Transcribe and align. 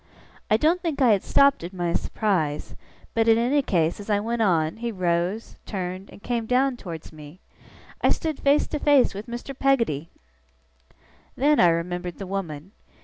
I 0.49 0.57
don't 0.57 0.81
think 0.81 0.99
I 0.99 1.11
had 1.11 1.21
stopped 1.21 1.63
in 1.63 1.69
my 1.77 1.93
surprise; 1.93 2.73
but, 3.13 3.27
in 3.27 3.37
any 3.37 3.61
case, 3.61 3.99
as 3.99 4.09
I 4.09 4.19
went 4.19 4.41
on, 4.41 4.77
he 4.77 4.91
rose, 4.91 5.57
turned, 5.67 6.09
and 6.09 6.23
came 6.23 6.47
down 6.47 6.75
towards 6.75 7.13
me. 7.13 7.39
I 8.01 8.09
stood 8.09 8.39
face 8.39 8.65
to 8.69 8.79
face 8.79 9.13
with 9.13 9.27
Mr. 9.27 9.55
Peggotty! 9.55 10.09
Then 11.35 11.59
I 11.59 11.67
remembered 11.69 12.17
the 12.17 12.25
woman. 12.25 12.71